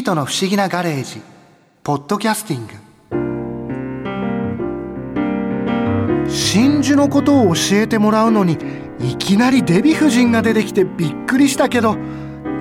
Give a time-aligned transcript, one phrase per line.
[0.00, 1.22] ートの不思議なガレージ。
[1.82, 2.72] ポッドキャスティング。
[6.30, 8.58] 真珠のことを教えてもらうのに
[9.00, 11.96] いきなりデヴィ夫人が出てきてびっくりしたけど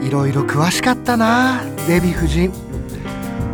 [0.01, 2.51] いろいろ詳しかったなデヴィ夫人。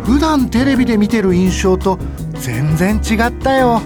[0.04, 1.98] 普段テレビで見てる印象と
[2.34, 3.82] 全然違ったよ。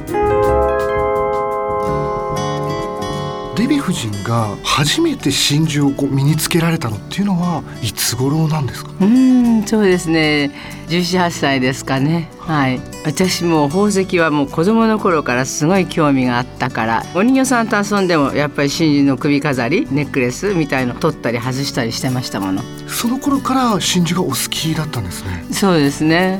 [3.59, 8.91] デヴィ夫人が初めて真珠をこう身につけられたのっていうのはいつ頃なんですか？
[9.01, 10.51] うんそうですね。
[10.87, 12.29] 1718歳ですかね。
[12.39, 12.79] はい。
[13.03, 22.63] 私も宝石はもう子供の頃からすごい興味があったからお人形さんと遊んでもやっぱり真珠の首飾りネックレスみたいの取ったり外したりしてましたもの。
[22.87, 25.45] その頃から真珠がお好きだったんですね。
[25.51, 26.39] そうですね。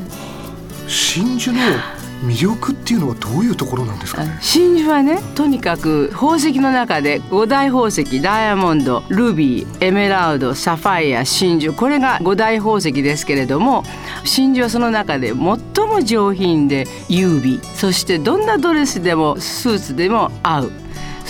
[0.88, 1.76] 真珠の
[2.20, 4.38] 魅力っていうのはどういうところなんですかね？
[4.40, 11.72] 真珠はねとにかく宝石の中で五大宝石ダイヤモンドルビーエメラルドサファイア真珠。
[11.72, 13.84] これが五大宝石ですけれども
[14.24, 17.60] 真珠はその中で最も上品で優美。
[17.74, 20.72] そしてどんなドレスでもスーツでも合う。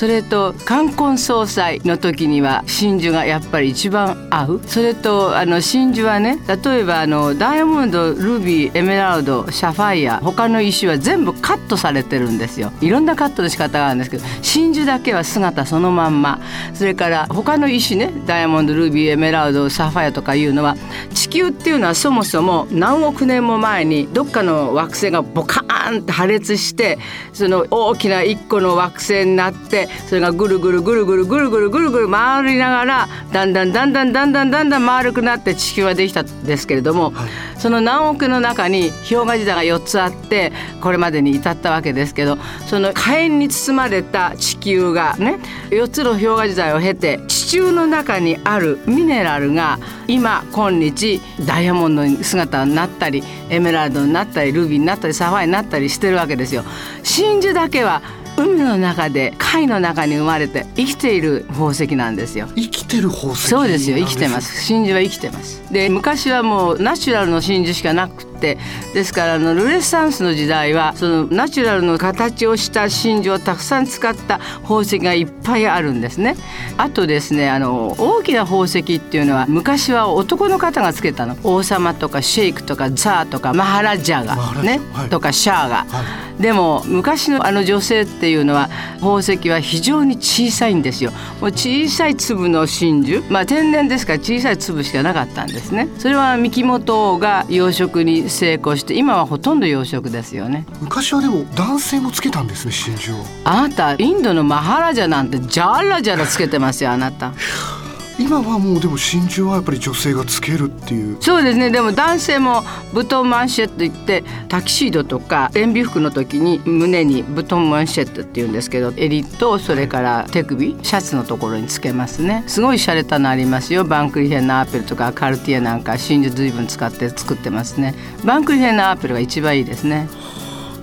[0.01, 4.61] それと冠婚葬祭の時には真珠がやっぱり一番合う。
[4.67, 12.73] それとあの真珠はね例えばあのダイヤモンドルビーエメラルドシャファイア他の石は全部カットされてるんですよ。
[12.81, 16.41] いろんなカットの仕方があるんですけど真珠だけは姿そのまんま。
[16.73, 20.77] それから他の石ねダイヤモンドルビーエメラルドサファイアとかいうのは
[21.13, 26.97] 地球っていうのはそもそも何億年も前にどっかの惑星がボカーンって破裂して
[27.35, 45.39] その大きな一個の惑星になってそれがぐるぐるぐるぐるぐるぐるぐるぐる回りながらだんだんだんだんだんだんだんだん丸くなって地球はできたんですけれども、はい、その何億の中に氷河時代が4つあってこれまでに至ったわけですけどその火炎に包まれた地球がね
[45.71, 56.65] 4つの氷河時代を経て地中の中にあるミネラルが今今日ダイヤモンドに姿になったりエメラルドになったりルビーになったりサファイになったりしてるわけですよ。
[57.03, 58.03] 真珠だけは
[58.37, 62.49] 海の中で貝の中に生まれて生きている宝石なんですよ。
[62.55, 64.65] 生きてる宝石そうですよ生きてます。
[64.65, 65.63] 真珠は生きてます。
[65.71, 68.59] で昔はもうナチュラルの真珠しかなくて
[68.95, 76.37] ですからあのルネッサンスの時代はそのナチュラルの形をした真珠をたくさん使った宝石がいっぱいあるんですね。
[76.77, 81.37] あとですねあの大きな宝石っていうのは昔は男の方がつけたの。
[81.43, 86.03] 王様とかシェイクとかザーとかマハラジャがね、はい、とかシャーが、は
[86.39, 86.43] い。
[86.43, 88.69] でも昔のあの女性っていうのは
[89.01, 91.11] 宝石は非常に小さいんですよ。
[91.41, 93.23] もう小さい粒の真珠。
[93.31, 95.89] まあ天然ですから小さい粒しかなかったんですね。
[95.99, 100.67] それは三木本が養殖に成功して今はほとんど養殖ですよね。
[100.81, 103.25] 昔はでも男性もつけたんですね真珠を。
[103.45, 107.33] あなたインドのマハラジャなんてジャラジャラつけてますよあなた
[108.21, 111.17] 今はもうでも真珠はやっぱり女性がつけるっていう。
[111.21, 111.71] そうですね。
[111.71, 122.45] でも男性もブトンマンシェット言ってタキシードとか塩ビ服の時に胸にブトンマンシェットって言うんですけど襟とそれから手首シャツのところにつけますね。
[122.47, 123.85] すごい洒落たのありますよ。
[123.85, 127.95] バンクリヘンナアーペルとかカルティエなんか真珠随分使って作ってますね。
[128.25, 130.09] バンクリヘンナアーペルが一番いいですね。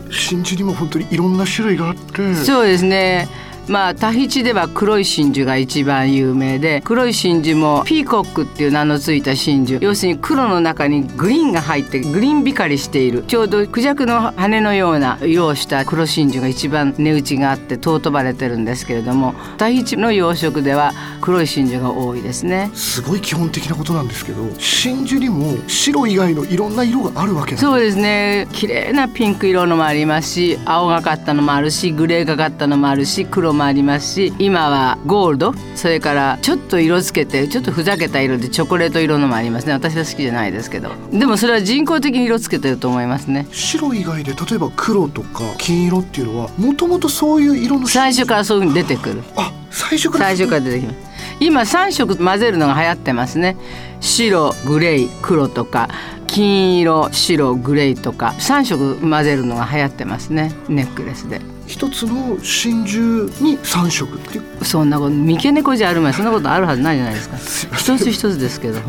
[0.10, 2.34] 真珠にも本当にいろんな種類があって。
[2.34, 3.28] そうですね
[3.68, 9.80] まあタヒチでは黒い真珠が一番有名で黒い真珠もピーコックっていう名の付いた真珠。
[9.82, 13.24] 要するに黒の中にグリーンが入ってグリーン光りしている。
[13.24, 22.72] ちょうどクジャクの羽のような色をした黒真珠が一番値打ちがあって尊ばれてるんですけれどもタヒチの養殖では黒い真珠が多いですね。
[22.74, 28.48] すごい基本的なことなんですけど真珠にも白以外のいろんな色があるわけそうですね。
[28.54, 39.74] 綺麗なピンク色のもありますし青がかったのもあるしグレーがかったのもあるし黒もありますし今はゴールドそれからちょっと色つけてちょっとふざけた色でチョコレート色のもありますね。
[39.74, 40.92] 私は好きじゃないですけど。
[41.12, 43.48] でもそれは人工的に色つけてると思いますね。
[43.52, 49.24] 白以外で例えば黒とか金色っていうのはもともとそういう色の最初からそういうふうに出てくる。
[49.36, 53.58] あ最初から最初から出てきます今3色混ぜるのが流行ってますね。
[54.00, 55.90] 白グレー黒とか
[56.28, 60.52] 金色白グレーとか3色混ぜるのが流行ってますね。
[60.68, 61.42] ネックレスで。
[61.68, 64.66] 一つの真珠に3色っていう。
[64.66, 66.14] そんなこと三毛猫じゃあるまい。
[66.14, 67.76] そんなことあるはずないじゃないですか。
[67.76, 68.84] 一つ一つですけど、はい、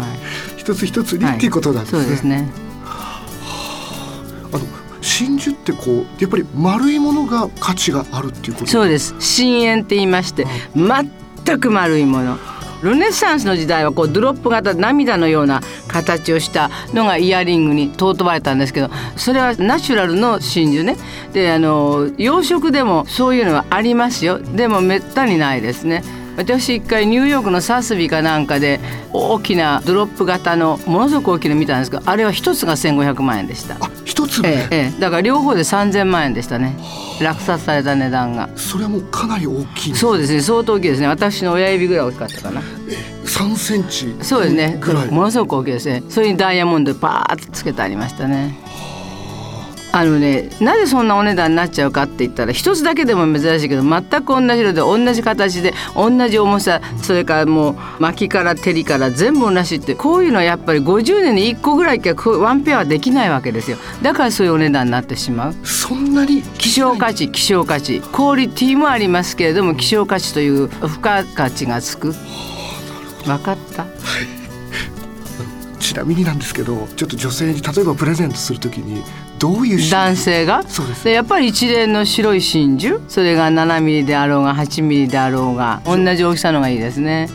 [0.57, 2.49] 一つ一つに、っていうことなんですね、そうですね。
[2.85, 4.61] あの
[5.01, 9.15] 真珠ってこうやっぱり丸いものが価値があるっていうことそうです。
[9.19, 10.47] 真円って言いまして、
[11.49, 12.37] 全く丸いもの
[12.83, 16.71] ルネサンスの時代はこうドロップ型涙のような形をした。
[16.93, 18.55] のがイヤリングに尊ばれた。
[18.55, 20.97] んですけどそれはナチュラルの真珠ね
[21.33, 25.25] であの養殖でもそういうのはありますよでもめった。
[25.25, 26.05] にないですね
[26.37, 28.79] 私一回ニューヨークのサスビかなんかで
[29.13, 31.77] 大きなドロップ型のものすごく大きなの見た。
[31.77, 33.77] んですけどあれは一つが1500万円でした。
[34.19, 36.77] 一つね、ええええ、だから両方で3000万円でしたね。
[37.23, 38.49] 落札された値段が。
[38.57, 40.41] それはもうかなり大きいそうですね。
[40.41, 41.07] 相当大きいですね。
[41.07, 42.61] 私の親指ぐらい大きかったかな。
[42.61, 44.77] 3センチそうですね。
[44.81, 45.11] ぐらい。
[45.13, 46.03] ものすごく大きいですね。
[46.09, 48.68] それにダイヤモンドパーッとつけてありましたね
[49.91, 63.79] あのねなぜそんなお値段になっちゃうかって言ったら一つだけでも珍しいけど全く同じ色で同じ形で同じ重さそれからもう巻きから照りから全部同じってこういうのはやっぱり50年に1個ぐらいしかワンペアはできないわけですよ。
[64.03, 65.55] だからそういうお値段になってしまう。
[65.65, 66.43] そんなに？
[66.43, 68.01] 希少価値希少価値。
[68.01, 72.13] クオリティもありますけれども希少価値という付加価値がつく。
[73.25, 73.87] 分かった？
[75.89, 79.03] ちなみになんですけどちょっと女性に例えばプレゼントするときに
[79.39, 80.63] どういう男性が？
[80.65, 81.05] そうです。
[81.05, 83.01] でやっぱり一連の白い真珠？
[83.09, 87.29] それが7ミリであろうが8ミリであろうが同じ大きさのがいいですね。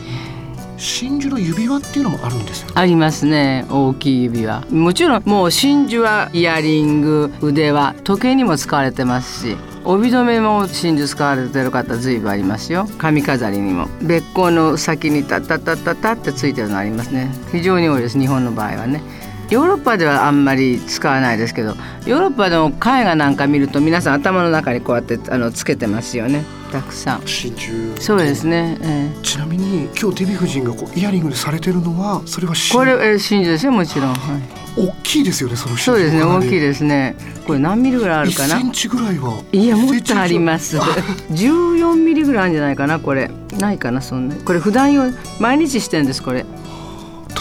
[0.76, 2.72] 真珠の指輪っていうのもあるんですよね。
[2.76, 4.60] ありますね大きい指輪。
[4.70, 9.56] もちろんもう真珠はイヤリング腕輪時計にも使われてますし
[9.86, 12.88] 帯留めも真珠使われてる方ずいぶんありますよ。
[12.98, 13.88] 髪飾りにも。
[14.02, 17.30] べっ甲の先にタッタッタッタッタってついてるのありますね。
[17.52, 19.02] 非常に多いです日本の場合はね。
[19.50, 21.76] ヨーロッパではあんまり使わないですけど
[22.06, 26.44] ヨーロッパでも絵画なんか見ると皆さん頭の中にこうやってあのつけてますよね。
[26.74, 27.22] たくさん。
[27.24, 29.22] 真珠そうですね、ええ。
[29.24, 34.42] ちなみに今日デヴィ夫人がこうイヤリングでされてるのはそれは真これえ真珠ですよもちろん、はい、
[34.76, 37.14] 大きいですよねその真そうですね大きいすですね。
[37.46, 39.40] これ何ミリぐらいあるかな？1センチぐらいは。
[39.52, 40.76] いやもっとあります。
[40.78, 43.30] 14 ミリぐらいあるんじゃないかなこれ。
[43.60, 44.34] ないかなそんな。
[44.34, 46.44] これ普段用毎日してんですこれ。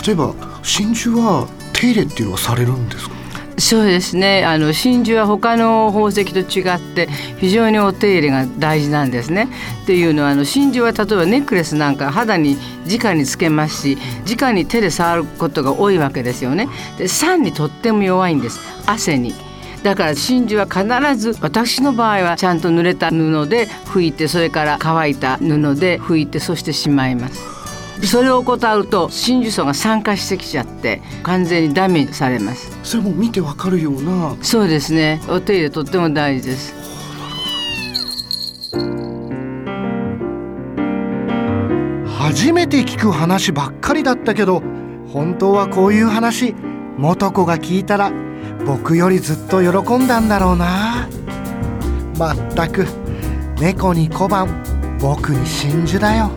[0.05, 3.15] 例えば真珠は手入れっていうのはされるんですか？
[3.63, 7.07] そうですねあの真珠は他の宝石と違って
[7.37, 9.47] 非常にお手入れが大事なんですね。
[9.83, 13.97] っていうのはあの真珠は例えばネックレスなんか肌に直につけますし
[14.29, 16.67] 直に手で触ることが多いわけですよね。
[16.97, 19.33] で酸にとっても弱いんです汗に。
[19.81, 27.52] だから真珠は必ず私の場合はちゃんと濡れた布で拭いてそれから乾いた布で拭いてそしてしまいます。
[28.01, 32.77] それを怠ると真珠層が酸化してきちゃって完全にダメージされます。
[32.83, 35.21] それも見てわかるようなそうですね。
[35.29, 36.83] お手入れとっても大事です。
[42.23, 44.63] 初めて聞く話ばっかりだったけど
[45.07, 46.55] 本当はこういう話
[46.97, 48.11] 元子が聞いたら
[48.65, 51.07] 僕よりずっと喜んだんだろうな
[52.17, 52.87] まったく
[53.59, 54.47] 猫に小判
[54.99, 56.31] 僕に真珠だよ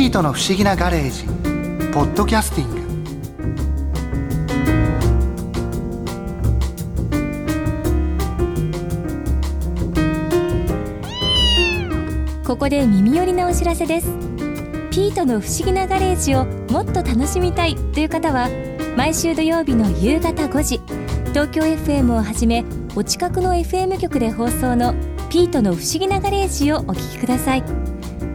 [0.00, 1.26] ピートの不思議なガレージ。
[1.92, 2.80] ポッドキャスティング。
[12.46, 14.06] ここで耳寄りなお知らせです。
[14.90, 18.48] ピートの不思議なガレージをもっと楽しみたいという方は
[18.96, 20.80] 毎週土曜日の夕方5時
[21.34, 22.64] 東京 FM をはじめ
[22.96, 24.94] お近くの FM 局で放送の
[25.28, 27.99] ピートの不思議なガレージをお聞きください。